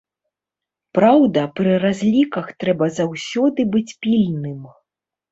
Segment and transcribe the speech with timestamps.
[0.97, 4.59] Праўда, пры разліках трэба заўсёды быць пільным.